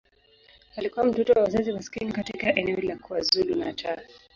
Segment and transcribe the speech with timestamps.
[0.75, 4.07] Alikuwa mtoto wa wazazi maskini katika eneo la KwaZulu-Natal.